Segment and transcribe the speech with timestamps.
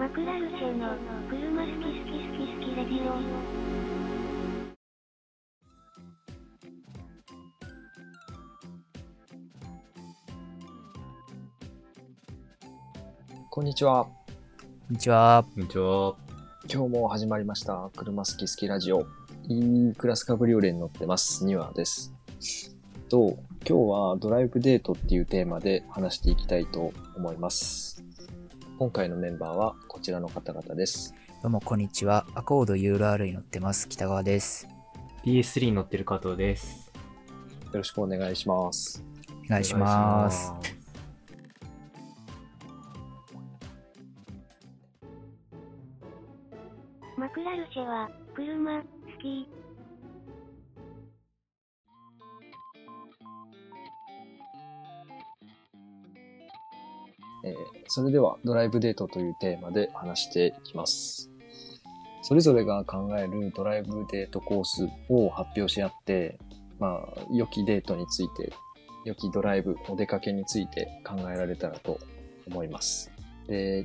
[0.00, 0.96] マクラルチェの
[1.28, 3.20] 車好き好き好き好きレディオ。
[13.50, 14.04] こんにちは。
[14.06, 14.10] こ
[14.88, 15.44] んにちは。
[15.54, 16.16] こんにちは。
[16.72, 17.90] 今日も始まりました。
[17.94, 19.06] 車好き好きラジオ。
[19.48, 21.44] いいクラスカブリオレに乗ってます。
[21.44, 22.14] ニワです。
[23.10, 23.36] と、
[23.68, 28.02] 今日はドライブデートっていうテーマで話していきたいと思います。
[28.80, 31.14] 今回のメンバーはこちらの方々です。
[31.42, 32.26] どうもこんにちは。
[32.34, 33.86] アコード URL に乗ってます。
[33.90, 34.66] 北川です。
[35.22, 36.90] PS3 に乗ってる加藤です。
[37.66, 39.04] よろしくお願いします。
[39.44, 40.50] お願いします。
[40.50, 40.70] ます。
[47.18, 48.86] マクラルチェは車好
[49.20, 49.59] き。
[57.44, 57.54] えー
[57.92, 61.28] それではドライブデートというテーマで話していきます。
[62.22, 66.38] それぞれが考えるドライブデートコースを発表し合って、
[66.78, 68.52] まあ、良きデートについて、
[69.04, 71.98] 良きドライブ、お出かけについて考えられたらと
[72.46, 73.10] 思います。
[73.48, 73.84] で、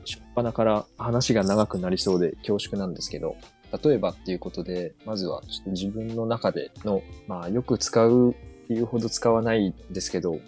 [0.00, 3.36] 初っ端から話が長くなりそうで恐縮なんですけど、
[3.82, 10.38] 例えばっていうことで、まずはちょっと自分の中での、まあ、よく使うっていうほど使わないですけど、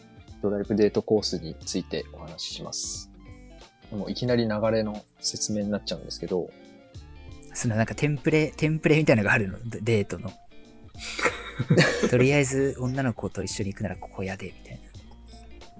[0.42, 3.10] ドライブデートコースについてお話しします。
[3.90, 6.50] もういきなり流れの説明になっちゃうんですけど、
[7.54, 9.58] そのなんかテンプレ、テンプレみたいなのがあるの？
[9.64, 10.30] デデートの。
[12.10, 14.80] とりあえず女の子と一緒に行くならここやで、みたいな。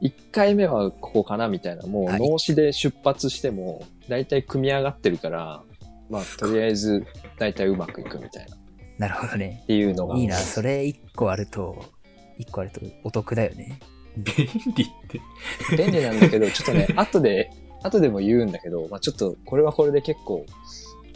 [0.02, 5.62] 1回目はここかなみたいな、もうはい脳死で出発しても、大体組み上がってるから、
[6.08, 7.06] まあ、とりあえず、
[7.38, 8.56] 大体うまくいくみたいな。
[8.56, 8.58] っ
[8.98, 9.62] なるほどね。
[9.66, 10.16] ていうのが。
[10.16, 10.36] いいな。
[10.36, 11.84] それ一個あると、
[12.38, 13.78] 一個あるとお得だよね。
[14.16, 15.20] 便利って。
[15.76, 17.50] 便利なんだけど、 ちょっとね、後で、
[17.82, 20.44] 後でも言うんだけど、まあちょっと、これはこれで結構、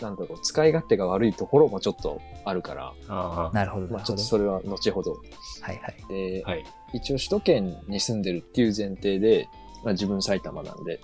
[0.01, 4.25] なんだろう、使い勝手が悪いところもちょっとあるから、あなるほど、なるほどまあちょっと。
[4.25, 5.13] それは後ほど。
[5.61, 5.97] はいはい。
[6.09, 6.51] で、あ。
[6.51, 6.65] はい。
[6.93, 9.49] 一応首都圏に住んでるっていう前提で、
[9.83, 11.01] まあ自分埼玉なんで、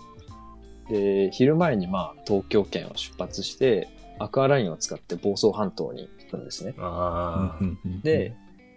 [0.89, 6.75] で、昼前にまあ東京圏を出発して、アクアラインを使って房総半島に行くんですね。
[8.03, 8.35] で、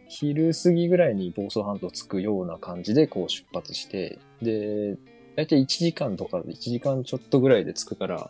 [0.08, 4.98] 昼過ぎぐらいに房総半島着くような感じでこう出発して、で、
[5.36, 8.30] だいたい1時間とか1時間ちょっとぐらいで着くから、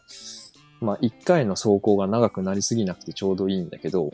[0.82, 4.12] まあ1回の走行が長くなりすぎなくてちょうどいいんだけど、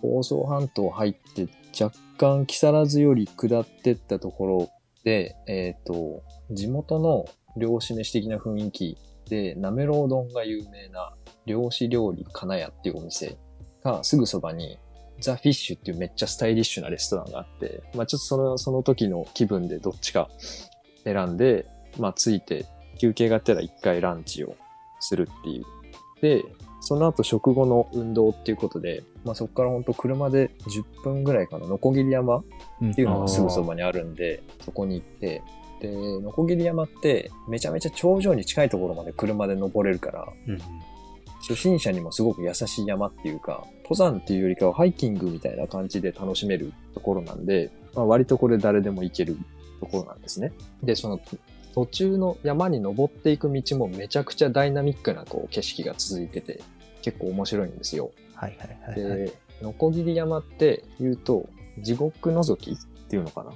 [0.00, 1.48] 房総半島入って
[1.80, 4.70] 若干木更津より下ってったところ
[5.04, 7.24] で、えっ、と、地元の
[7.56, 8.98] 漁師飯的な雰囲気
[9.28, 11.14] で、なめろう丼が有名な
[11.46, 13.36] 漁師料理金谷っていうお店
[13.82, 14.78] がすぐそばに
[15.20, 20.28] ザ・フィッシュっていうめっちゃスタイリッシュなレストランがあって、まあちょっとその、その時の気分でどっちか
[21.04, 21.66] 選んで、
[21.98, 22.66] まあついて
[22.98, 24.56] 休憩があったら一回ランチを
[25.00, 25.64] するっていう。
[26.20, 26.44] で、
[26.80, 32.44] その後食後の運動っていうことで、まあそこから本当車で10分ぐらいかな、ノコギリ山っ
[32.94, 35.42] ていうのがすぐそばにあるんで、そこに行って、
[35.80, 35.90] で、
[36.20, 40.58] ノコギリ山ってめちゃめちゃ頂上に近いところまで車で登れるから、うん。
[41.42, 49.36] 初心者にもすごく優しい山っていうか、登山っていうよりかはハイキングみたいな感じで楽しめるところなんで、まあ、割とこれ誰でも行ける
[49.80, 50.52] ところなんですね。
[50.82, 51.20] で、その
[51.74, 56.60] 途中の山に登っていく道もめちゃくちゃダイナミックなこう景色が続いてて、
[57.02, 58.12] 結構面白いんですよ。
[58.34, 59.18] はいはいはい、はい。
[59.18, 59.32] で、
[59.62, 61.48] ノコギリ山って言うと、
[61.80, 62.76] 地獄覗きっ
[63.08, 63.52] ていうのかな？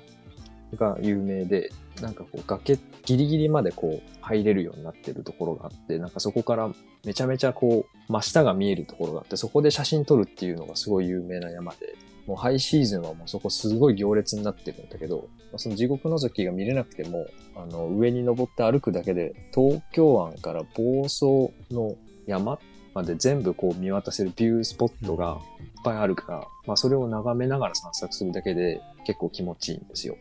[0.77, 1.71] が有名で、
[2.01, 6.71] なんかこう崖ギリギリまでこう入れるようになってるところがあって、なんかそこから
[7.05, 11.95] めちゃめちゃこう真下が見えるところがあって、そこで写真撮るっていうのがすごい有名な山で、
[12.27, 17.27] もうハイシーズンはもうそこすごい行列になってるんだけど、その地獄覗きが見れなくても、
[17.57, 21.95] あの上に登って歩くだけで東京湾から房総の
[22.27, 22.59] 山
[22.95, 30.17] まで全部こう見渡せるビュースポットがいっぱいあるから、まあそれを眺めながら散策するだけで結構気持ちいいんですよ。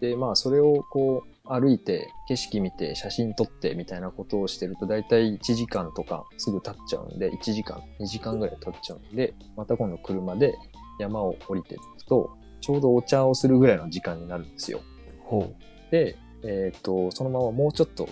[0.00, 10.54] で、まあそれをこう歩いて景色見て写真撮ってみたいなことをしてると大体1時間とかすぐ経っちゃうんで、1時間、2時間ぐらい経っちゃうんで、また今度車で
[10.98, 14.80] 山を降りていくと、ちょうどお茶をするぐらいの時間になるんですよ。
[15.20, 15.54] ほ
[15.90, 18.08] で、えっ、と、そのままもうちょっと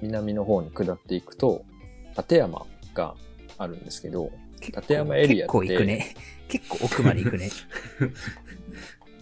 [0.00, 1.64] 南の方に下っていくと、
[2.16, 3.14] 立山が
[3.58, 4.32] あるんですけど、う。
[4.60, 6.14] 立山エリアって結構行くね。
[6.48, 7.50] 結構奥まで行くね。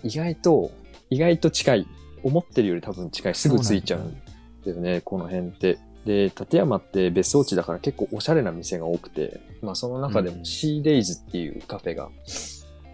[0.05, 0.71] 意外と、
[1.11, 1.87] 意外と近い。
[2.27, 3.35] 思ってるより多分近い。
[3.35, 4.21] すぐ着いちゃうん
[4.65, 5.79] だよね、この辺って。
[6.05, 12.11] で、立山って別荘地だから結構おしゃれな店が多くて、まあその中でもうんシーデイズっていうカフェが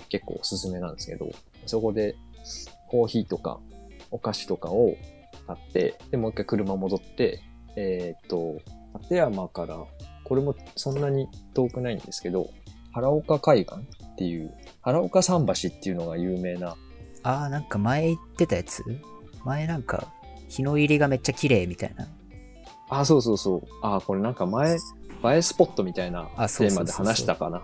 [0.09, 1.31] 結構おすすめなんですけど、
[1.67, 2.17] そこで
[2.89, 3.61] コーヒーとか
[4.11, 4.95] お菓子とかを
[5.47, 7.43] 買って、で、もう一回車戻って、
[7.77, 8.59] えーっと、
[9.01, 9.79] 立山から、
[10.25, 12.51] これもそんなに遠くないんですけど、
[12.93, 16.77] 原岡海岸っていう、原岡桟橋っていうのが有名な、
[17.23, 18.83] ああ、なんか前言ってたやつ？
[19.45, 20.09] 前なんか、
[20.49, 22.09] 日の入りがめっちゃ綺麗みたいな。
[22.89, 23.63] あ、そうそうそう。
[23.83, 24.79] あ、これなんか前、映
[25.37, 27.63] えスポットみたいなテーマで話したかな、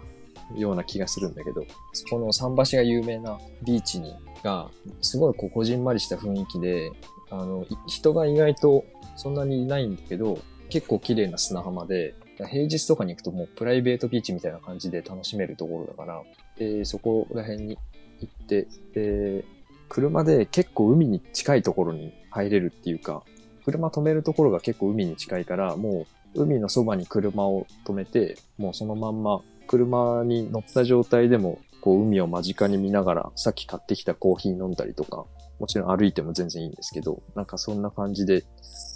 [0.57, 4.71] ような気がするんだけど、そこの桟橋が有名なビーチに、が、
[5.03, 6.91] すごいこう、こじんまりした雰囲気で、
[7.31, 8.85] あの、い人が意外と
[9.17, 10.39] そんなにいないんだけど、
[10.71, 16.23] 結構綺麗な砂浜で、平日とかに行くともうプライベートビーチみたいな感じで楽しめるところだから、
[16.57, 17.79] で、そこら辺に
[18.21, 19.45] 行って、で、
[19.89, 23.23] 車で結構海に近いところに入れるっていうか、
[23.65, 35.27] 車止めるところが結構海に近いから、もう海のそばに車を止めて、もうそのまんま車に乗った状態でも、こう海を間近に見ながら、さっき買ってきたコーヒー飲んだりとか、
[35.59, 38.43] もちろん歩いても全然いいんですけど、なんかそんな感じで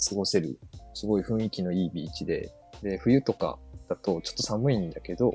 [0.09, 0.59] 過ごせる、
[0.94, 2.50] すごい雰囲気のいいビーチで、
[2.83, 3.59] で、冬とか
[3.89, 5.35] だとちょっと寒いんだけど、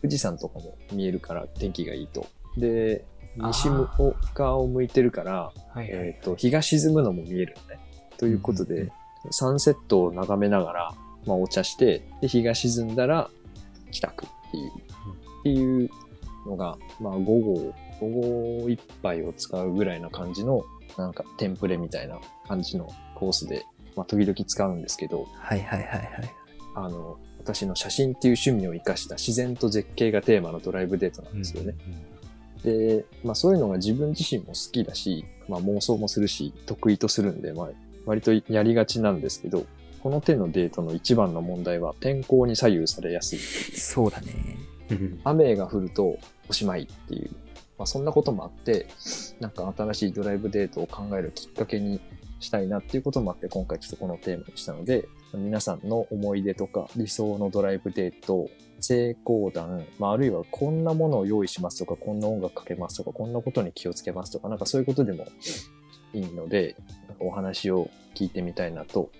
[0.00, 2.26] 富士山とかも見えるから天気がいいと。
[2.56, 3.04] で、
[3.38, 3.88] 西あ
[4.34, 5.88] 側を向いてるから、はいはい。
[5.90, 7.80] えっ、と、日が沈むのも見えるのね。
[8.16, 8.92] ということで、うんうん
[9.30, 10.94] サンセットを眺めながら、
[11.26, 13.30] まあ、お茶して、で、日が沈んだら、
[13.90, 15.90] 帰宅っていう、っていう
[16.46, 18.08] のが、まあ、午後、午
[18.62, 20.62] 後一杯を使うぐらいな感じの、
[20.96, 23.64] なんか、テンプレみたいな感じのコースで、
[23.96, 26.10] まあ、時々使うんですけど、はいはいはいはい。
[26.74, 31.74] あの、私の写真っていう趣味を活かした自然と絶景がテーマのドライブデートなんですよね。
[32.62, 37.68] で、まあそういうのが自分自身も好きだし、まあ妄想もするし、得意とするんで、まあ
[38.06, 39.66] 割とやりがちなんですけど、
[40.02, 43.38] この手のデートの一番の問題は天候に左右されやすい。
[43.38, 44.56] そうだね。
[45.24, 46.18] 雨が降ると
[46.48, 47.30] おしまいっていう、
[47.78, 48.86] まあそんなこともあって、
[49.40, 52.00] なんか新しいドライブデートを考えるきっかけに
[52.40, 58.48] したいなっていうこともあって、今回ちょっとこのテーマにしたので、皆さんの思い出とか理想のドライブデート、
[58.80, 65.24] 成功談、まあ、あるいはこんなものを用意しますとか、こんな音楽かけますとか、こんなことに気をつけますとか、なんかそういうことでも
[66.14, 66.76] いいので、
[67.08, 69.10] なんかお話を聞いてみたいなと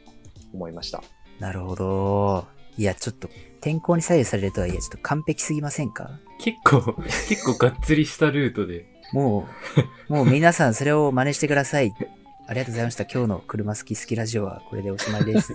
[0.54, 1.02] 思いました。
[1.38, 2.46] なるほど。
[2.76, 3.28] いや、ちょっと、
[3.60, 6.20] 天候に左右されるとはいえ、ちょっと完璧すぎませんか？
[6.38, 6.94] 結構、
[7.28, 8.86] 結構がっつりしたルートで。
[9.12, 9.48] も
[10.08, 11.92] う、もう皆さんそれを真似してください。
[12.46, 13.04] ありがとうございました。
[13.04, 15.54] 今日の車好き好きラジオはこれでおしまいです。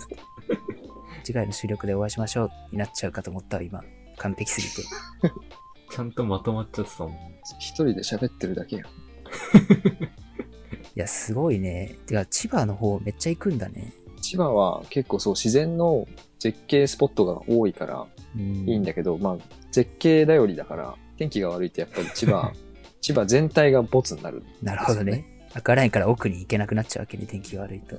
[1.24, 3.84] 次回の収録でお会いしましょうになっちゃうかと思ったわ、今。
[4.18, 4.84] 完璧すぎて。
[5.90, 7.14] ちゃんとまとまっちゃってたもん。
[7.60, 8.86] 一人で喋ってるだけやん。
[10.96, 11.96] いや、すごいね。
[12.06, 13.94] てか、千葉の方めっちゃ行くんだね。
[14.22, 16.08] 千葉は結構そう自然の
[16.40, 18.68] 絶景スポットが多いからうん。
[18.68, 19.38] いいんだけど、まあ
[19.72, 22.54] 絶景頼りだから天気が悪いとやっぱり千葉、
[23.02, 24.44] 千葉全体がボツになる。
[24.62, 25.26] なるほどね。
[25.54, 27.96] 赤ラインから奥に行けなくなっちゃうわけね、天気が悪いと。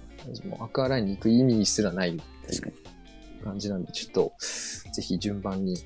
[0.48, 2.94] もうアクアラインに行く意味すらない確かにう
[3.44, 4.32] 感じなんで、ちょっと
[4.93, 5.76] ぜひ順番に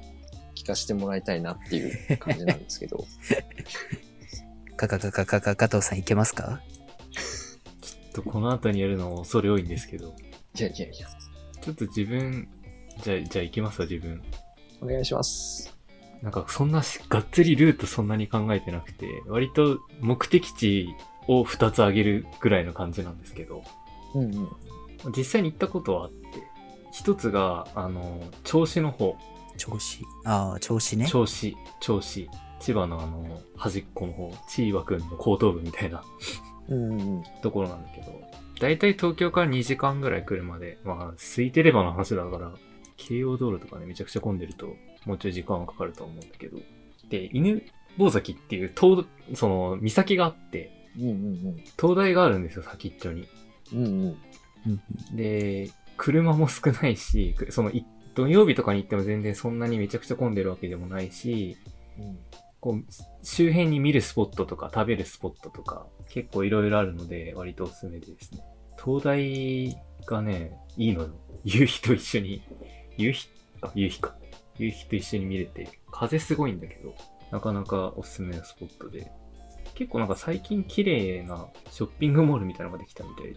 [0.54, 3.04] 聞かせてもらいたいなっていう感じなんですけど。
[4.76, 6.60] かかかかかか加藤さん行けますか？
[7.82, 10.14] ちょっとこの後にやるの恐れ多いんですけど。
[10.58, 11.08] いやいやいや、
[11.60, 12.48] ちょっと自分、
[13.02, 14.22] じゃあ、じゃあ行きますわ、自分。
[14.80, 15.76] お願いします。
[16.22, 20.88] なんかそんなしがっつりルートそんなに考えてなくて、割と目的地
[21.28, 23.62] を2つ挙げるぐらいの感じなんですけど、
[24.14, 24.48] うんうん。
[25.16, 26.16] 実際に行ったことはあって、
[26.98, 29.16] 一つが、あの、銚子の方、
[29.56, 30.00] 調子。
[30.24, 31.06] ああ、調子ね。
[31.06, 32.28] 銚子、銚子、
[32.58, 36.02] 千葉のあの、端っこの方、千葉くんの後頭部みたいな
[36.68, 37.22] うんうんうん。
[37.40, 38.20] ところなんだけど、
[38.60, 42.52] だいたい東京から2時間ぐらい車で、まあ、空いてればの話だから、
[42.96, 44.74] 京葉道路とかね、めちゃくちゃ混んでると、
[45.06, 46.58] もうちょい時間はかかると思うんだけど、
[47.08, 47.62] で、犬
[47.96, 53.28] 坊崎っていう、東、その、岬があって、うんうん灯台があるんですよ、先っちょに。
[53.72, 53.78] うん。
[53.78, 53.92] うんうん。
[53.92, 54.16] うん
[55.10, 61.56] うんで、車も少ないし、くその、い土曜日とかに行っても全然そんなにめちゃくちゃ混んでるわけでもないし、
[61.98, 62.18] うん
[62.60, 62.84] こう、
[63.22, 68.42] 周辺に見るスポットとか食べるスポットとか結構いろいろあるので割とおすすめでですね。
[68.76, 69.76] 灯台
[70.06, 71.10] がね、いいのよ。
[71.44, 72.42] 夕日と一緒に、
[72.96, 73.28] 夕日
[73.60, 74.14] か、夕日か。
[74.58, 76.94] 夕日と一緒に見れて、風すごいんだけど、
[77.30, 79.10] なかなかおすすめのスポットで。
[79.74, 83.34] 結構なんか最近綺麗なショッピングモールみたいなのができたみたいで、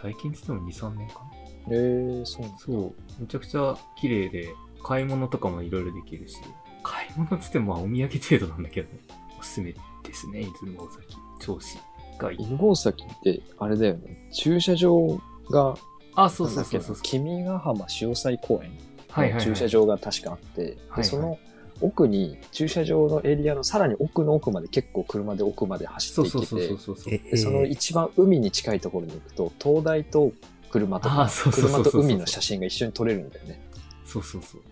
[0.00, 1.47] 最近って言っても2、3年かな。
[1.70, 2.72] えー、そうそ
[3.18, 6.36] う、めちゃくちゃ綺麗で、買い物とかもいろいろできるし、
[6.82, 9.00] 買い物っつってもまあお土産程度なんだけどね、
[9.38, 11.78] おすすめですね、出雲大崎、銚子
[12.18, 12.38] がいい。
[12.42, 14.28] 犬吠埼って、あれだよね。
[14.32, 15.20] 駐車場
[15.50, 15.76] が、
[16.14, 16.96] あ、そうそうそうそう。
[17.02, 18.70] 君ヶ浜潮祭公園
[19.08, 19.46] はいはい、はい。
[19.46, 21.38] の駐車場が確かあって、はいはいでその
[21.80, 30.32] 奥に、駐車場のエリアのさらに奥の奥まで結構車で奥まで走っていけて、その一番海に近いところに行くと、灯台と
[30.70, 33.60] 車とか車と海の写真が一緒に撮れるんだよね。
[34.04, 34.62] そうそうそう。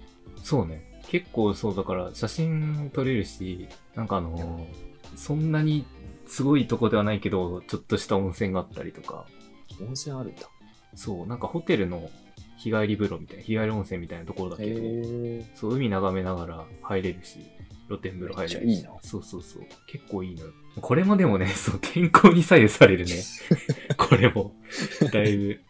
[0.43, 0.83] そうね。
[1.09, 4.87] 結構そうだから写真撮れるし、なんかあのー
[5.17, 5.87] そんなに
[6.27, 9.25] すごいとこではないけど、ちょっとした温泉があったりとか、
[9.81, 10.43] 温泉あるんだ。
[10.95, 12.11] そう、なんかホテルの
[12.59, 17.39] 日帰り風呂みたいな、日帰り温泉みたいなところだけど、へそう、海眺めながら入れるし、
[17.87, 18.77] 露天風呂入れるし。
[18.77, 19.63] いいなそうそうそう。
[19.87, 20.53] 結構いいのよ。
[20.81, 23.15] これもでもね、そう、天候に左右されるね。
[23.97, 24.53] これも、
[25.13, 25.61] だいぶ。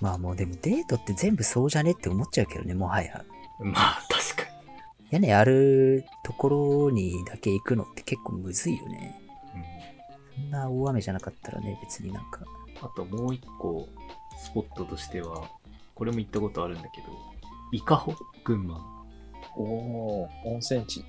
[0.00, 3.24] まあもうでもデートって全部そうじゃねって思っちゃうけどね、もはや。
[3.60, 4.48] まあ、確か
[5.10, 6.48] 屋根あるとこ
[6.84, 9.20] ろにだけ行くのって結構むずいよね。
[9.54, 9.60] に。
[9.60, 9.68] うん
[10.38, 12.42] そんな大雨じゃなかったらね、別になんか。
[12.80, 13.88] あともう一個、
[14.38, 15.50] スポットとしては、
[15.96, 17.06] これも行ったことあるんだけど、
[17.72, 18.14] 伊香保？
[18.44, 18.80] 群馬。
[19.56, 21.04] おおー温泉地。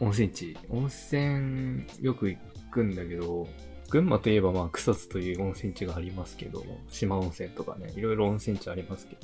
[0.00, 0.56] 温泉地。
[0.68, 2.38] 温泉、よく行
[2.70, 3.48] くんだけど、
[3.94, 9.20] 群馬といえばまあ草津という温泉地がありますけど、島温泉とかね、いろいろ温泉地ありますけど、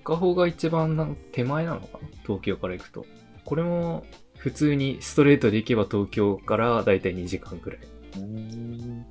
[0.00, 3.06] 伊香が一番な手前なのかな東京から行くと。
[3.44, 4.04] これも
[4.36, 7.78] 普通にストレートで行けば東京からだいたい2時間くらい。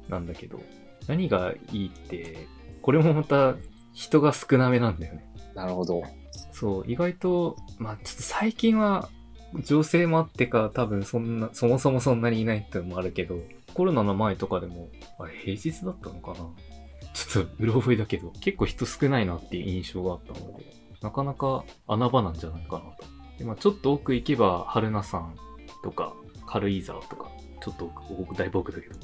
[0.10, 0.60] なんだけど、
[1.08, 2.46] 何がいいって、
[2.82, 3.56] これもまた
[3.94, 5.26] 人が少なめなんだよね。
[5.56, 6.04] なるほど。
[6.52, 9.08] そう、意外と、まあちょっと最近は
[9.64, 13.40] 情勢もあってか多分そんな、そもそもそんなにいないってのもあるけど、
[13.78, 16.38] コロナの前とかでも、あれ平日だったのかな？
[17.14, 20.66] ちょっとうろ覚えだけど、結構人少ないなっていう印象があったので、
[21.04, 23.06] なかなか穴場なんじゃないかなと。
[23.38, 25.36] でまあ、ちょっと奥行けば、春名山
[25.84, 26.14] とか、
[26.48, 27.30] 軽井沢とか、
[27.64, 28.96] ちょっと奥、奥だいぶ奥だけど、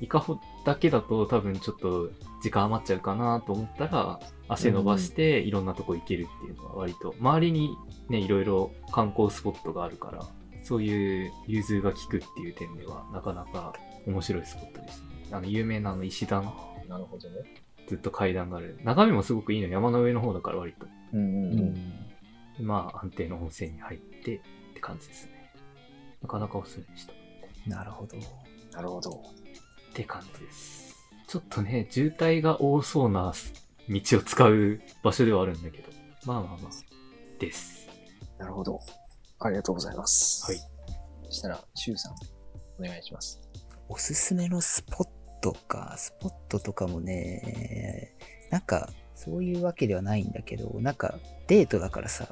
[0.00, 2.10] 伊香保だけだと多分ちょっと
[2.40, 7.76] 時間余っちゃうかなと思ったら、足伸ばしていろんなとこ行けるっていうのは割と、周りに
[8.08, 10.24] ね、いろいろ観光スポットがあるから、
[10.62, 13.74] そういう融通が利くっていう点では、なかなか
[14.06, 15.08] 面白いスポットですね。
[15.32, 16.44] あの、有名なあの石段、
[16.88, 17.36] なるほどね。
[17.86, 18.78] ずっと階段がある。
[18.84, 20.86] 眺めもすごくいいの、山の上の方だから割と。
[21.12, 21.74] うんうんう
[22.58, 22.66] うん。
[22.66, 24.40] まあ、安定の温泉に入ってっ
[24.74, 25.52] て感じですね。
[26.22, 27.12] なかなかおすすめでした。
[27.12, 27.16] っ
[27.66, 28.16] なるほど。
[28.72, 29.22] なるほど。
[29.94, 30.96] て感じです。
[31.26, 33.32] ちょっとね、渋滞が多そうな
[33.88, 35.90] 道を使う場所ではあるんだけど、
[36.26, 36.70] まあまあまあ、
[37.38, 37.88] です。
[38.38, 38.80] なるほど。
[39.38, 40.44] ありがとうございます。
[40.46, 40.60] はい。
[41.26, 42.14] そしたら、シュウさん、
[42.82, 43.49] お願いします。
[43.90, 45.08] おすすめのスポッ
[45.42, 48.12] トか、スポットとかもね、
[48.50, 51.18] なんか、そういうわけではないんだけど、なんか、
[51.48, 52.28] デートだからさ、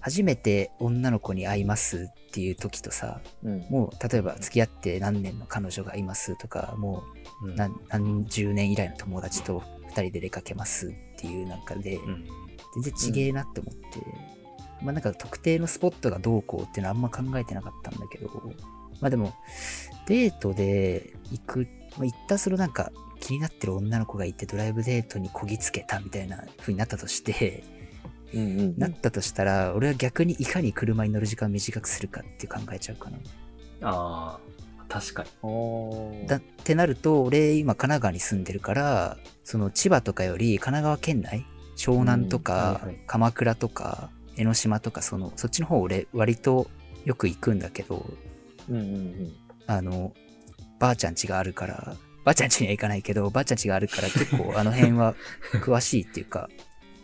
[0.00, 3.66] 初めて女の子に会いますっていう時とさ、うん。
[3.70, 7.02] もう、例えば付き合って何年の彼女がいますとか、も
[7.42, 12.24] ううん何何十年以来の友達と二人で出かけますっていう中で、うん。
[12.74, 13.82] 全然ちげえなって思って、
[14.82, 18.28] まあなんか特定のスポットがどうこうっていうのはあんま考えてなかったんだけど、
[19.00, 19.34] まあでも、
[20.06, 27.64] デートで行く、まあ、行ったそのなんか気になってる女の子がいてドライブデートにこぎつけたみたいな風になったとして、
[28.34, 33.18] うんうんなったとしたら、俺は逆にいかに車に乗る時間を短くするかって考えちゃうかな。
[33.82, 36.26] ああ、確かに。
[36.26, 41.46] だってなると、俺今神奈川に住んでるから、その千葉とかより神奈川県内、
[41.76, 46.68] 湘南とうんかはいはい鎌倉とか江ノ島とかその、そっちの方俺割と
[47.04, 48.04] よく行くんだけど、
[48.68, 49.32] うんうんうん。
[49.66, 50.12] あの、
[50.78, 55.14] ばあちゃん家があるから、ばあちゃん家には行かないけど、ばあちゃん家があるから結構あの辺は
[55.64, 56.48] 詳しいっていうか、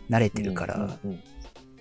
[0.09, 1.19] 慣れてるから、うんうん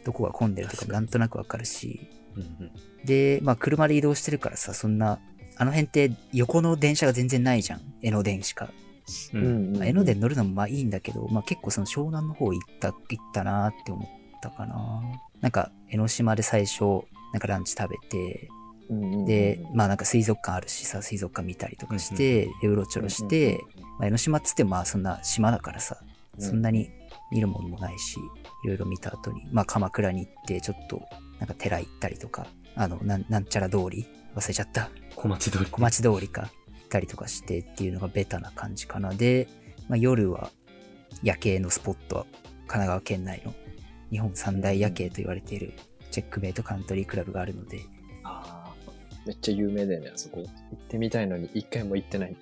[0.03, 2.73] どこが混んでるとか確かになんとなくわかるし、うんうん。
[3.05, 5.19] で、まあ車で移動してるからさ、そんな、
[5.59, 7.83] あの辺って横の電車が全然ないじゃん。
[8.01, 8.73] 江ノ電しか。
[9.35, 9.39] う。
[9.39, 15.03] うんんうんまあ江ノ電乗るのもまあいいんだけど、まあ結構その湘南の方行った、行ったなーって思ったかな。
[15.43, 17.03] なんか江ノ島で最初、
[17.35, 18.60] なんかランチ食べて、うんうんうん
[19.27, 23.61] で、まあなんか水族館あるしさ、水族館見たりとかして、で、うろちょろして、
[23.99, 25.99] まあ江ノ島っつってもまあそんな島だからさ、
[26.39, 26.91] そんなに
[27.31, 28.17] 見るものもないし、
[28.65, 31.03] いろいろ見た後に、まあ鎌倉に行って、ちょっと、
[31.39, 34.91] なんか寺行ったりとか、あの、なんなんちゃら通り忘れちゃった。
[35.15, 35.67] 小町通り。
[35.67, 36.43] 小町通りか。
[36.43, 39.11] 行ったりとかしてっていうのがベタな感じかな。
[39.11, 39.47] で、
[39.89, 40.51] まあ、夜は
[41.23, 43.55] 夜景のスポットは神奈川県内の
[44.11, 45.73] 日本三大夜景と言われている
[46.11, 47.79] チェックメイトカントリークラブがあるので、
[49.27, 50.41] めっちゃ有名だよね、あそこ。
[50.41, 52.37] 行ってみたいのに一回も行ってない。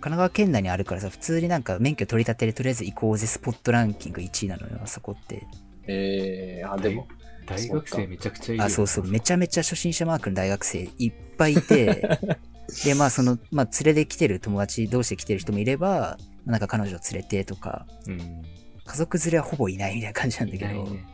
[0.00, 5.46] 奈川県内にあるからさ、普通になんか免許取り立てでとりあえず行こうぜスポットランキング1位なのよ、あそこって。
[5.86, 7.08] えー、あ、でも、
[7.46, 8.64] 大学生めちゃくちゃいいよ。
[8.64, 12.18] あ、そうそう、めちゃめちゃ初心者マークの大学生いっぱいいて、
[12.84, 18.42] で、まあその、まあ連れで来てる友達同士で来てる人もいれば、なんか彼女を連れてとか、うん。
[18.84, 21.04] 家族連れはほぼいないみたいな感じなんだけど、いないね。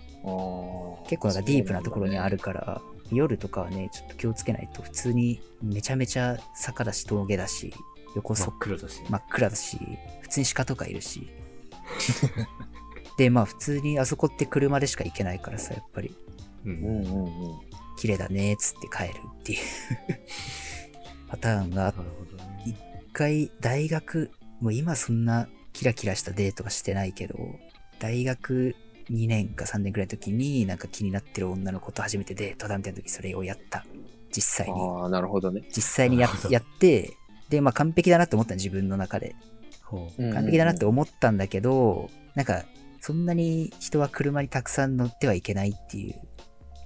[1.09, 2.39] 結構なんかディープなところにある。
[2.39, 7.73] から、夜とかはね、ちょっと気をつけないと、普通にめちゃめちゃ坂だし、峠だし、
[8.15, 9.03] 横そ真っ黒だし。
[9.09, 9.79] 真っ暗だし、
[10.23, 11.29] 普通に鹿とかいるし。
[13.19, 16.15] で、まあ普通にあそこって車でしか行けないからさ、やっぱり。
[16.65, 16.71] う。
[16.71, 17.75] うんんうんうん。
[17.97, 19.59] 綺麗だね、つって帰るっていう
[21.29, 22.65] パターンがあっなるほどね。
[22.67, 22.77] 一
[23.13, 24.31] 回大学、
[24.61, 27.37] もう今そんなキラキラしたデートはしてないけど、
[28.01, 28.75] 大学
[29.11, 33.85] 2年か3年くらいの時になんか気になってる女の子と初めてデートだみたいな時それをやった。
[34.35, 34.81] 実際に。
[34.81, 35.63] ああ、なるほどね。
[35.75, 37.11] 実際にややって、
[37.49, 39.37] で、まあ完璧だなって思ったの自分の中で。
[40.33, 42.65] 完璧だなって思ったんだけど、なんか、
[43.01, 46.15] そんなに人は車にたくさん乗ってはいけないっていう。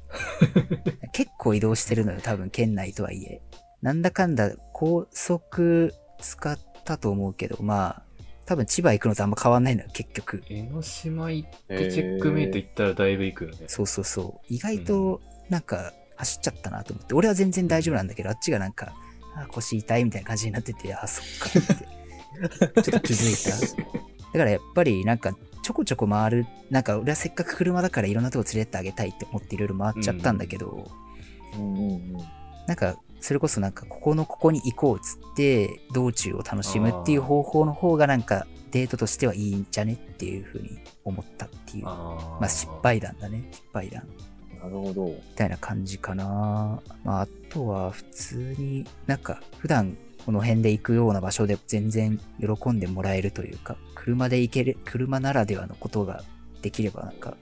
[1.12, 3.40] 結構移動してるのよ、多分県内とはいえ。
[3.82, 8.02] なんだかんだ高速使ったと思うけど、まあ、
[8.48, 10.42] 多分千葉行くのとあんま変わんないのよ、結局。
[10.48, 13.58] 江ノ島行ってチェックメイト行ったらだいぶ行くよね。
[13.66, 14.46] そうそうそう。
[14.48, 17.12] 意外と、なんか、走っちゃったなと思って。
[17.12, 18.94] 俺は全然大丈夫なんだけど、あっちがなんか、
[19.36, 22.80] あ腰痛いみたいな感じになってて、あ、そっかって。
[22.82, 23.84] ちょっと気づいた。
[24.32, 30.90] だからやっぱりなんかちょこちょこ回る、なんか俺はせっかく車だからいろんなとこ連れてってあげたいって思っていろいろ回っちゃったんだけど、
[31.54, 32.12] うんうんうん。
[32.66, 41.84] なんかそれこそなんかここのここに行こうっつって道中を楽しむっていう方法の方がなんかデートとしてはいいんじゃねっていうふうに思ったっていう。
[41.84, 42.70] まあ失。
[42.82, 43.48] 敗談だね。
[43.50, 44.06] 失敗談。
[44.62, 45.06] なるほど。
[45.06, 46.80] みたいな感じかな。
[47.04, 56.22] まあ、あとは普通になんか普段この辺で行くような場所で全然喜んでもらえるというか、車で行ける、車ならではのことが
[56.60, 57.36] できればなんか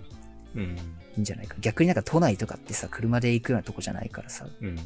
[0.54, 0.76] うん。
[1.16, 1.56] いいんじゃないか。
[1.61, 4.78] 逆になんか都内とかってさ、車で行くようなとこじゃないからさ、うん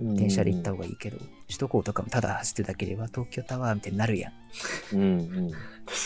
[0.00, 0.16] うん。
[0.16, 4.32] 電車で行った方がいいけど、首都高とかもただ走ってるだけでは東京タワーみたいになるやん。
[4.92, 5.04] うんう
[5.48, 5.50] ん。
[5.50, 5.58] 確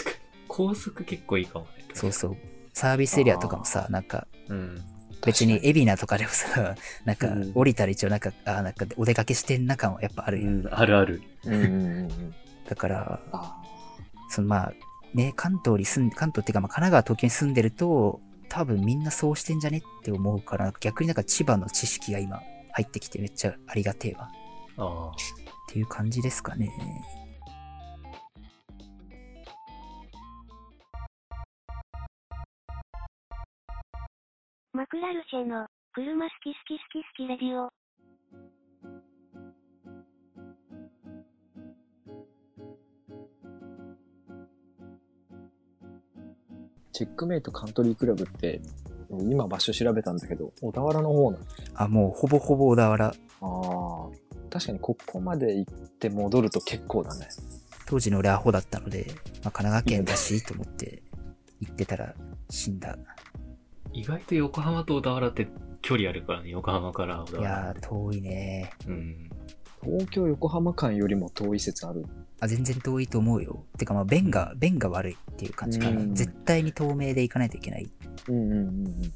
[0.05, 0.17] かに。
[0.49, 1.71] 高速結構いいかもね。
[1.95, 2.37] そうそう。
[2.73, 4.81] サービスエリアとかもさ、なんかうん。
[5.25, 6.75] 別に海老名とかでもさ、
[7.05, 10.61] なんかうん降りたら一応なんか、あなんかお出かけしてんな感はやっぱあるやん。
[10.61, 11.23] うん、あるある。
[11.45, 12.35] うんうんうんうん。
[12.69, 13.63] だから、あ
[14.29, 14.73] そのまあ、
[15.15, 18.21] ね、関東に住ん、関東っていうかまあ神奈川、東京に住んでると、
[18.53, 22.43] 多分みんなそうしてんじゃねって思うから、逆になんか千葉の知識が今
[22.73, 24.31] 入ってきてめっちゃありがてえわ。
[24.77, 25.09] ああ。
[25.09, 25.15] っ
[25.71, 26.71] ていう感じですかね。
[34.75, 37.82] マクラルシェの、車好き好き好き好きレディオ。
[47.03, 48.61] チェックメイトカントリークラブって、
[49.11, 51.45] 今場所調べたんだけど、小田原の方なの。
[51.75, 53.07] あ、もうほぼほぼ小田原。
[53.07, 54.09] ああ。
[54.51, 57.27] 確かにここまで行って戻ると結構だね。
[57.87, 59.07] 当時の俺アホだったので、
[59.43, 61.03] まあ、神奈川県だしと思って
[61.61, 62.15] 行ってたら
[62.49, 62.97] 死んだ。
[63.93, 65.49] 意外と横浜と小田原って
[65.81, 67.51] 距離あるからね、横浜から小田い原。
[67.51, 68.71] やー、遠いね。
[68.87, 69.31] うん。
[69.83, 72.07] 東京横浜間よりも遠い説ある。
[72.43, 73.65] あ、全然遠いと思うよ。
[73.79, 76.05] てかまあ、便が、便が悪いっていう感じかなう。
[76.07, 77.89] ん絶対に透明で行かないといけない。
[78.29, 79.13] うんうんうんうん。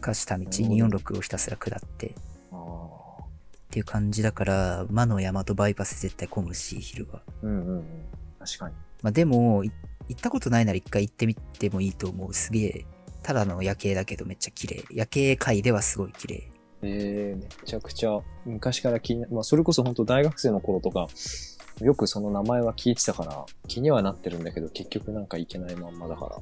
[0.00, 2.16] か、下道なるほど246をひたすら下って。
[2.50, 3.22] ああ。
[3.22, 3.26] っ
[3.70, 7.22] ていう感じだから、魔の山とバイパス絶対混むし、昼は。
[7.42, 7.84] うんうんうん。
[8.40, 8.74] 確かに。
[9.00, 9.70] まあでも、い
[10.08, 12.34] 行ったことないなら一回行ってみてもいいと思う。
[12.34, 12.86] すげえ、
[13.22, 14.84] ただの夜景だけどめっちゃ綺麗。
[14.90, 16.50] 夜景界ではすごい綺麗。
[16.82, 21.06] えー、めちゃくちゃ昔から気にな、まあそれこそ本当大学生の頃とか、
[21.80, 26.36] よくその名前は聞いてたから、気にはなってるんだけど、結局なんか行けないまんまだから、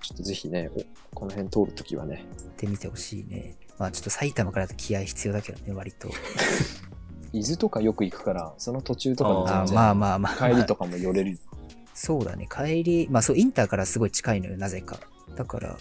[0.00, 0.70] ちょっとぜひね、
[1.12, 3.56] おこの辺通るときはね、行ってみてほしいね。
[3.78, 6.08] まあちょっと埼玉からだと気合必要だけどね、割と。
[7.32, 10.50] 伊豆とかよく行くから、その途中とかもあ全然、まあまあまあ。
[10.50, 11.38] 帰りとかも寄れる。
[11.92, 14.98] そうだね、帰り、まあそう、インターからすごい近いのよ、なぜか。
[15.36, 15.76] だから、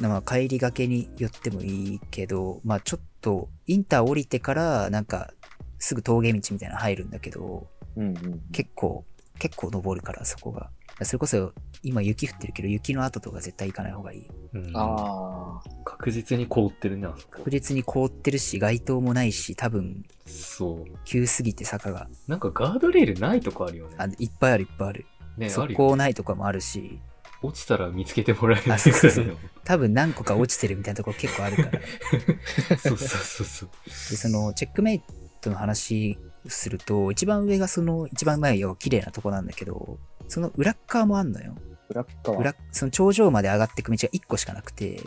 [0.00, 5.34] まあ帰りがけに寄ってもいいけど、まあちょっと、インター降りてから、なんか、
[5.78, 8.40] すぐ峠道みたいなの入るんだけど、うんうん。
[8.52, 9.04] 結構、
[9.38, 10.70] 結構登るから、そこが。
[11.02, 11.52] それこそ、
[11.82, 14.28] 今雪降ってるけど、雪の後とか絶対行かない方がいい。
[14.52, 17.50] うん、ああ、確実に凍ってるね、あそこ確。
[17.50, 20.98] 実に凍ってるし、街灯もないし、多分、そう。
[21.04, 22.08] 急すぎて坂が。
[22.28, 23.96] なんかガードレールないとこあるよね。
[23.98, 25.06] あいっぱいあるいっぱいある。
[25.36, 25.74] ね、あ速。
[25.74, 27.00] 攻ないとかもあるし、
[27.42, 31.80] 落ちたら見つけてもらえるあそうそうそう多分何個か落ちてるみたいなところ結構あるから。
[32.78, 33.68] そうそうそうそう。
[33.86, 35.02] で、その、チェックメイ
[35.40, 41.54] トの話をすると、一番上がその、一番前よ、綺麗なとこなんだけど、その裏っ側もあんのよ。
[41.88, 42.36] ブラッカー。
[42.36, 45.00] 裏、その頂上まで上がっていく道が1個しかなくて、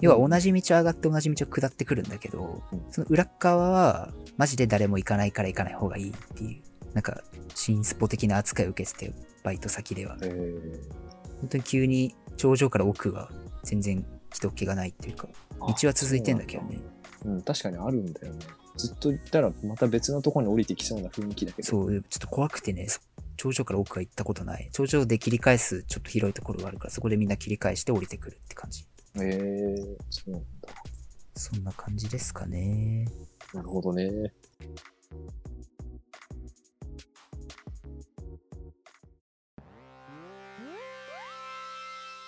[0.00, 7.22] 要は同じ道上がって同じ道を下ってくるんだけど、うんその裏っ側は、マジで誰も行かないから行かない方がいいっていう、なんか、
[7.54, 10.16] 新スポ的な扱いを受けてて、バイト先では。
[10.22, 11.06] えー
[11.40, 13.30] 本当に急に頂上から奥は
[13.62, 15.28] 全然人気がないっていうか、
[15.60, 16.80] あ道は続いてんだけどね。
[17.24, 18.40] うん、確かにあるんだよね。
[18.76, 21.68] ずっと行ったらまた別のところに降りてきそうな雰囲気だけど。
[21.68, 23.00] そう、ちょっと怖くてね、そ
[23.36, 24.70] 頂上から奥は行ったことない。
[24.72, 28.86] 頂上で切り返すちょっと広いところがあるから、そこでみんな切り返して降りてくるって感じ。
[29.16, 30.68] えー、そうなんだ。
[31.34, 33.06] そんな感じですかね。
[33.52, 34.10] なるほどね。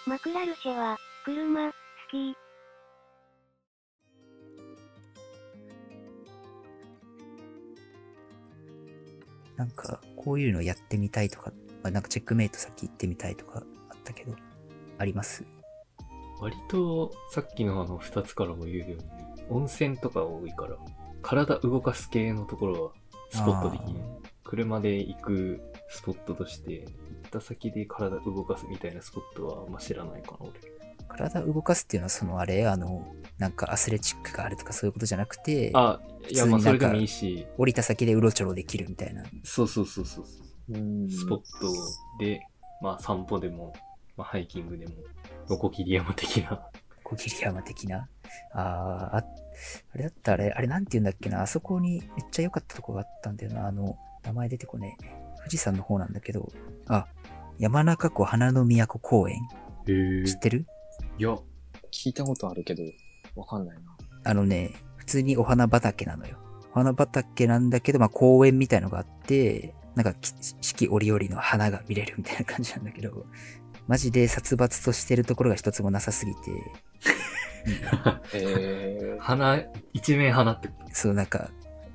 [0.07, 1.75] マクラルシェは、車、好
[2.11, 2.48] き。
[9.59, 14.35] なんか、こういうのやってみたいとか、まあ、なんかチェックメイト先行ってみたいとかあったけど、
[14.99, 15.45] あります？
[16.41, 18.99] 割と、さっきのあの二つからも言うように、
[19.51, 20.77] 温泉とか多いから、
[21.23, 22.93] 体動かす系のところは、
[23.31, 24.01] スポット的に、
[24.45, 26.89] 車で行くスポットとして、行
[27.27, 30.53] った先で体動かすみたいなスポットはあんま知らないかな、俺。
[31.09, 33.07] 体動かすっていうのはそのあれあの、
[33.39, 39.25] なんかアスレチックがあるとかそういうことじゃなくて、あ、いや、まあそれでもいいし、降りた先でうろちょろできるみたいな。
[39.45, 41.45] そうそうそうそうスポット
[42.21, 42.41] で、
[42.83, 43.73] まあ散歩でも、
[44.17, 44.95] まあハイキングでも、
[45.49, 46.63] ノコギリ山的な。
[47.05, 48.07] 小桐山的な？
[48.53, 55.05] あーあ、あれだったらあれ、あれなんて言うんだっけな、あそこにめっちゃ良かったとこがあったんだよな、あの、名前出てこねえ。
[55.39, 56.53] 富士山の方なんだけど、
[56.87, 57.07] あ、
[57.59, 59.41] 山中湖花の都公園。
[59.87, 60.67] 知ってる？
[61.19, 61.31] いや、
[61.91, 62.83] 聞いたことあるけど、
[63.35, 63.83] わかんないな。
[64.25, 66.39] あのね、普通にお花畑なのよ。
[66.73, 73.27] お花畑なんだけど、まあ公園みたいのがあって、なんかき四季折々の花が見れるみたいな感じなんだけど、
[73.89, 76.41] マジで殺伐としてるところが一つもなさすぎて、
[78.35, 79.61] えー、花、
[79.93, 81.51] 一面花ってこそうなんか、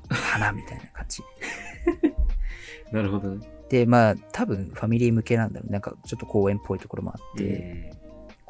[0.09, 1.19] 花みたいな感じ。
[1.19, 1.25] と。
[2.91, 3.47] なるほどね。
[3.69, 5.71] で、まあ、多分ファミリー向けなんだろう。
[5.71, 8.02] なんかちょっと公園っぽいところもあって、で、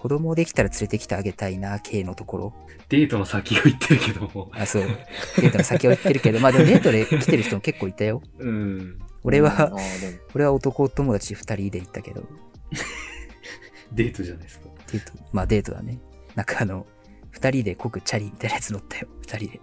[0.04, 2.54] 子供できたら連れてきてあげたいな、系のところ。
[2.90, 4.52] デートの先を言ってるけども。
[4.52, 4.84] あ、そう。
[5.38, 8.22] デートの先を言ってるけど、 まあでもデートで来てる人も結構いたよ。
[8.38, 9.00] うん。
[9.24, 9.74] 俺は、
[10.36, 12.28] 俺は男友達二人で行ったけど、
[13.94, 14.68] デートじゃないですか。
[14.92, 16.02] デート、まあデートだね。
[16.36, 16.86] なんかあの、
[17.32, 19.08] 二人で濃くチャリみたいなやつ乗ったよ。
[19.22, 19.62] 二人で。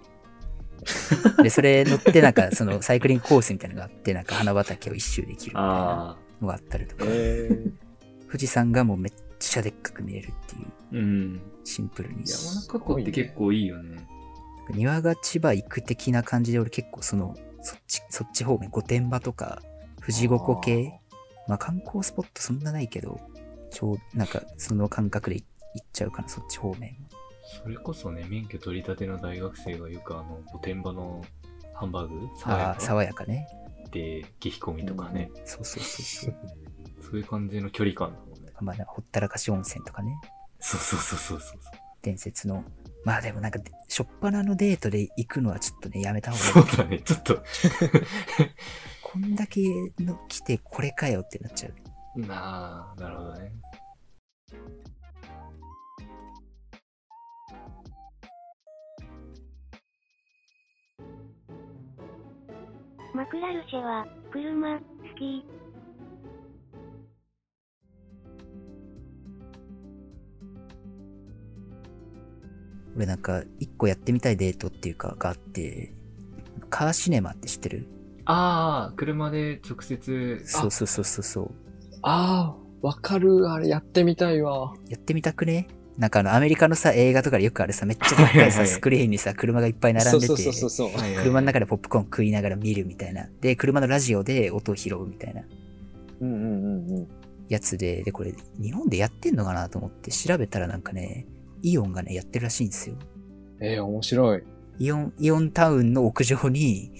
[1.42, 6.18] で、それ乗ってなんかその サイクリングコースみたいなのがあって、なんか花畑を一周できるみたいなああ。
[6.40, 7.72] のがあったりとか、えー、
[8.26, 10.58] 富士山がもうめっちゃでっかく見えるってい
[10.98, 11.40] う、うん。
[11.64, 12.22] シンプルに。
[12.26, 14.06] 山中湖って結構いいよね。
[14.70, 19.60] 庭が千葉行く的な感じで俺結構その、そっち、そっち方面、御殿場とか、
[20.00, 21.00] 富士五湖系、
[21.48, 23.20] まあ観光スポットそんなないけど、
[23.70, 25.44] ちょう、なんかその感覚で行
[25.82, 26.96] っちゃうかな、そっち方面。
[27.62, 31.24] それこそね、免許取り立ての大学生がよくあの、御殿場の
[31.74, 32.80] ハンバーグ爽やか？
[32.80, 33.48] 爽やかね。
[33.90, 36.34] で、激込みとかね、そうそうそうそう。
[37.02, 38.16] そういう感じの距離感。
[38.62, 40.18] まあ、なんかほったらかし温泉とかね。
[40.58, 41.58] そうそうそうそうそう。
[42.02, 42.64] 伝説の。
[43.04, 46.68] まあでもなんか、しょっぱなのデートで行くのはちょっとね、やめた方がいい。
[46.68, 47.42] そうだね、ちょっと。
[49.02, 49.62] こんだけ
[49.98, 51.70] の来てこれかよってなっちゃ
[52.16, 52.20] う。
[52.20, 53.52] なあ、なるほどね。
[63.14, 64.84] マクラルシェは、車、好
[65.18, 65.59] き。
[73.00, 75.94] 俺なんか、一個やってみたいデートっていうか、があって、
[76.68, 77.86] カーシネマって知ってる？
[78.26, 81.50] ああ、車で直接、そうそうそうそうそう。
[82.02, 83.50] あー、わかる。
[83.50, 84.74] あれやってみたいわ。
[84.86, 85.66] やってみたくね？
[85.96, 90.34] なんかあの、アメリカのさ、映画とかでよくあれさ、めっちゃでっかいさ、スクリーンにさ、車がいっぱい並んでて、
[91.16, 93.28] 車の中でポップコーン食いながら見るみたいな。
[93.40, 95.42] で、車のラジオで音を拾うみたいな
[96.20, 97.08] うんうんうんうん。
[97.48, 101.26] やつで、で、これ、日本でやってんのかなと思って調べたらなんかね、
[101.62, 102.96] イオンがね、やってるらしいんですよ。
[103.60, 104.42] えー、面白い。
[104.78, 106.90] イオン、イオンタウンの屋上に、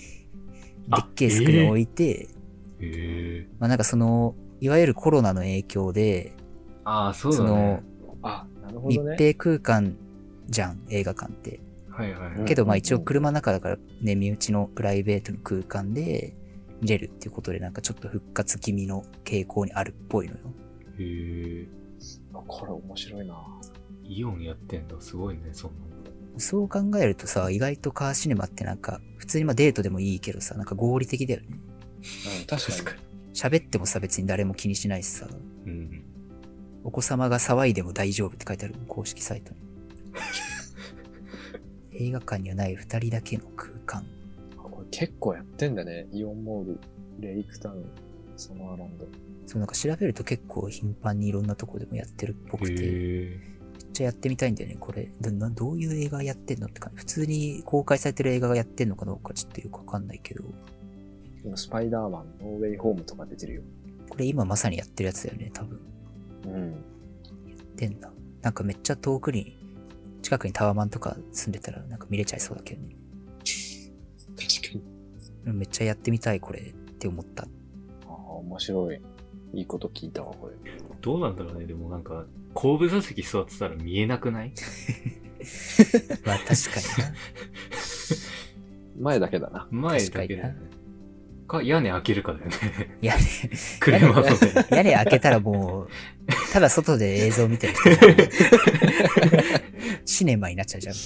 [0.88, 2.28] であっけえスクリーンを置いて、へ
[2.80, 3.46] え。
[3.58, 6.34] まあなんかその、いわゆるコロナの影響で、
[6.84, 7.82] ああ、そうそのだね。、
[8.22, 9.00] あ、なるほ密。
[9.00, 9.96] 閉空間
[10.48, 11.60] じゃん、映画館って。
[11.90, 12.34] はいはいはい。
[12.36, 16.34] うんけどまあ一応車の中だからね、身内のプライベートの空間で
[16.80, 20.40] 見れるっていうことでなんかちょっと復活気味の傾向にあるっぽいのよ。
[20.98, 21.68] へえ。
[22.34, 23.34] あこれ面白いな。
[24.10, 24.96] イオンやってんだ。
[25.00, 25.90] すごいね、そんなの。
[26.38, 31.46] そう考えるとさ、意外とカーシネマってなんか、普通にまあデートでもいいけどさ、なんか合理的だよね。
[31.50, 32.98] うん、確かに。
[33.34, 35.28] 喋ってもさ別に誰も気にしないしさ、
[35.66, 36.04] うん。
[36.82, 39.60] お子様が騒いでも大丈夫って書いてある公式サイトに。
[42.08, 44.06] 映画館にはない二人だけの空間。
[44.56, 46.08] あこれ結構やってんだね。
[46.12, 46.80] イオンモール、
[47.20, 47.84] レイクタウン、
[48.36, 49.06] サマーランド。
[49.46, 53.50] そうなんか調べると結構頻繁にいろんなとこでもやってるっぽくて。
[54.00, 55.10] ちゃやってみたいんだよね、これ。
[55.20, 60.44] どういう映画やってんのってか、普通に公開されてる映画がやってんのかどうかちょっとよくわかんないけど、
[61.44, 63.62] 今、スパイダーマン、ノーウェイホームとか出てるよ。
[64.08, 65.80] これ今まさにやってるやつだよね、多分。
[66.46, 66.70] うん。
[66.70, 68.10] やってんだ。
[68.42, 69.56] なんかめっちゃ遠くに、
[70.22, 72.96] 近くにタワマンとか住んでたらなんか見れちゃいそうだけどね。
[74.36, 74.84] 確かに。
[75.46, 77.44] うんめっちゃやってみたいこれって思った。
[77.44, 77.46] あ
[78.06, 79.00] あ、面白い。
[79.52, 80.54] いいこと聞いたわ、これ。
[81.00, 81.66] どうなんだろうね。
[81.66, 84.52] でもなんか、後部座席座ってたら見えなくない？
[86.24, 87.12] まあ確かにな。
[89.00, 89.66] 前だけだな。
[89.70, 90.56] 前だけだよね。
[91.48, 92.52] か、屋根開けるかだよね。
[93.00, 93.14] 屋
[93.80, 94.28] 車のね。
[94.70, 95.88] 根、屋根開けたらもう、
[96.52, 98.02] ただ外で映像見てる人じゃん
[100.04, 100.94] シネマになっちゃうじゃん。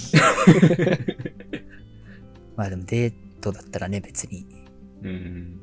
[2.55, 4.45] まあでもデートだったらね、別に
[5.01, 5.59] うん。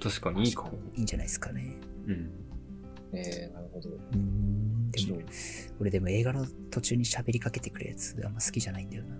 [0.00, 0.78] 確かにいいかも。
[0.94, 1.76] いいんじゃないですかね。
[2.06, 2.30] うん。
[3.12, 3.90] えー、なるほど。
[3.90, 4.90] うーん。
[4.90, 5.18] でも
[5.80, 9.16] 俺でも映画の途中に喋りかけてくるやつあんま好きじゃないんだよな。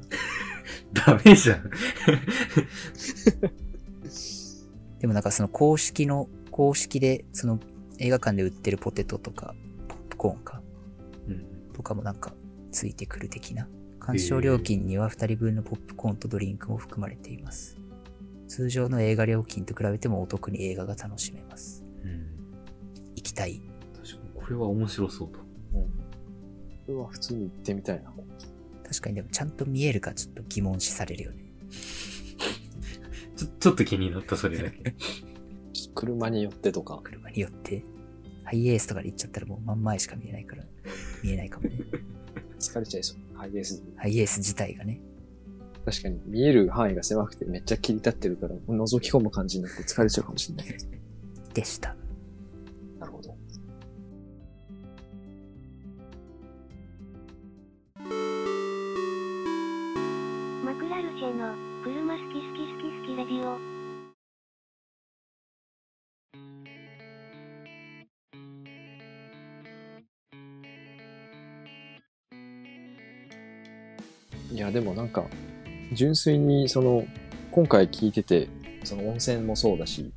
[1.17, 1.71] ダメじゃん。
[5.01, 7.61] でもなんかその公式の、公式でその
[7.99, 9.55] 映画館で売ってるポテトとか、
[9.89, 10.63] ポップコーンか、
[11.29, 11.45] うん。
[11.73, 12.35] とかもなんか
[12.71, 13.69] ついてくる的な。
[13.99, 17.77] 鑑賞料金には2人分のポップコーンとドリンクも含まれています。
[18.49, 21.84] 通常の映画料金と比べてもお得に映画が楽しめます。
[23.25, 23.61] きたい。
[23.95, 25.41] 確かに、これは面白そうと。
[25.75, 25.83] うん。
[25.83, 25.89] こ
[26.89, 28.13] れは普通に行ってみたいな。
[28.87, 31.45] 確かにでもちゃんと見えるかちょっと疑問視されるよね。
[33.37, 34.95] ちょ、ちょっと気になった、それだけ。
[35.95, 37.01] 車によってとか。
[37.03, 37.85] 車によって。
[38.45, 40.65] ハイエースとかで行っちゃったらもう真ん前しか見えないから、
[41.23, 41.79] 見えないかもね。
[42.61, 43.37] 疲れちゃいそう。
[43.37, 43.93] ハイエースで。
[43.97, 45.01] ハイエース自体がね。
[45.85, 50.67] 確かに見える範囲が狭くてめっちゃ切り立ってるから覗き込む感じになって疲れちゃうかもしれない。
[51.53, 51.95] でした。
[53.05, 53.37] なるほど。
[60.65, 63.59] マクラルチェの車好き好き好き好きレディオ。
[74.51, 75.27] いや、でもなんか、
[75.93, 77.05] 純粋にその、
[77.51, 78.49] 今回聞いてて、
[78.83, 80.11] その温泉もそうだし、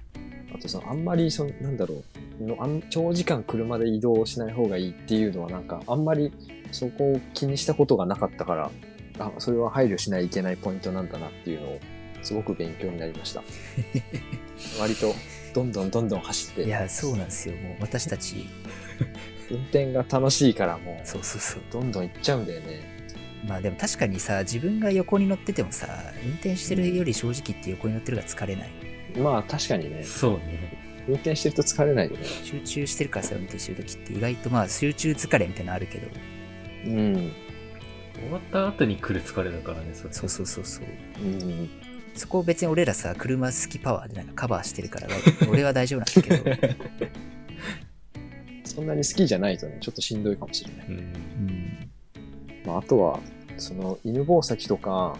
[0.55, 6.31] あとその、あんまりその、なんだろう、のあん長時間車で移動しない方がいいっていうのはなんか、あんまり
[6.71, 8.71] そこを気にしたことがなかったから、
[9.19, 11.79] あ、それは配慮しないといけないポイントなんだなっていうのを、
[12.21, 13.43] すごく勉強になりました。
[14.79, 15.13] 割と、
[15.53, 17.55] どんどんどんどん走って、いや、そうなんですよ。
[17.55, 18.47] もう私たち、
[19.49, 21.61] 運転が楽しいからもう、そうそうそう。
[21.71, 22.97] どんどん行っちゃうんだよね。
[23.47, 25.87] まあでも確かにさ、自分が横に乗っててもさ、
[26.25, 28.69] 運転してるより正直言って横に乗ってるが疲れない。
[29.17, 30.86] まあ確かにね、そうね。
[31.07, 32.23] 運転してると疲れないよね。
[32.43, 36.07] 集中してるからさ、運転してる時って意外とまあ集中疲れみたいなのあるけど、
[36.85, 37.31] うん。
[38.15, 40.13] 終わった後に来る疲れだからね、それ。
[40.13, 40.85] そうそうそうそう。
[41.21, 41.69] うん。
[42.15, 45.07] そこを別に俺らさ、車好きパワーでなんかカバーしてるから、
[45.49, 46.77] 俺は大丈夫なんだけど、
[48.65, 50.87] そんなに好きじゃないとね、ちょっとしんどいかもしれない。
[50.87, 50.93] うん。
[50.95, 51.91] うん。
[52.65, 53.19] まあ、あとは、
[53.57, 55.17] その、犬吠埼とか、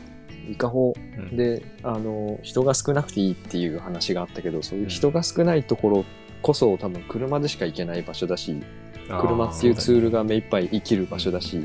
[0.49, 6.05] 伊香保うん、で、あの、人が少なくていいっていう話があったけど、そういう人が少ないところ
[6.41, 8.61] こそ多分車でしか行けない場所だし、
[9.07, 11.57] 車っていうツールが目いっぱい生きる場所だし、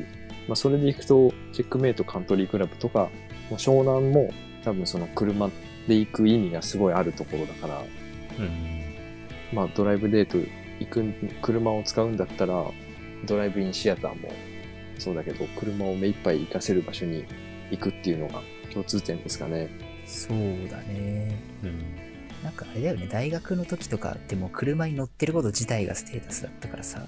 [0.48, 3.10] まあ、それで行くと、チェックメイトカントリークラブとか、
[3.50, 4.32] まあ湘南も
[4.64, 5.50] 多分その車
[5.88, 7.82] で行く意味がすごいあるところだから、
[8.38, 8.82] うん。
[9.52, 10.38] まあ、ドライブデート
[10.80, 11.04] 行く、
[11.42, 12.64] 車を使うんだったら、
[13.26, 14.32] ドライブインシアターも
[14.98, 17.24] そうだけど、車を目いっぱい活かせる場所に
[17.70, 18.42] 行くっていうのが
[18.72, 19.68] 共通点ですかね。
[20.06, 20.38] そう
[20.70, 21.36] だね。
[21.62, 22.02] うん。
[22.42, 27.06] なんかあれだよね、大学の時とかってもう車に乗ってること自体がステータスだったからさ、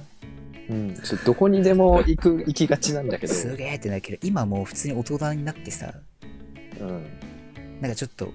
[0.68, 0.94] うん。
[1.24, 5.94] どこにでも行く、 行きがちなんだけど、すげーってなるけど、今もう普通に大人になってさ、
[6.81, 7.05] うん。
[7.81, 8.33] なんかちょっと、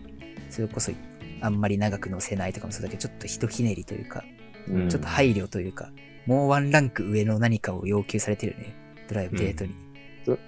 [0.49, 0.91] それこそ
[1.41, 4.23] あんまり長く乗せないとかもそうだけど、ちょっとひとひねりというか、
[4.67, 5.91] うんちょっと配慮というか、
[6.25, 8.75] もうワンランク上の何かを要求されてるね、
[9.07, 9.73] ドライブデートに。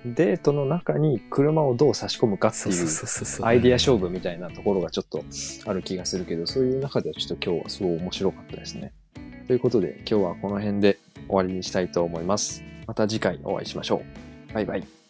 [0.05, 3.45] デートの中に車をどう差し込むかっていう。
[3.45, 5.23] アイディア勝負みたいなところがちょっと
[5.65, 8.93] ある気がするけど、そういう中ではちょっと今日はすごい面白かったですね。
[9.47, 12.63] ということで今日はこの辺で終わりにしたいと思います。
[12.87, 14.01] また次回お会いしましょ
[14.49, 14.53] う。
[14.53, 15.00] バイバイ。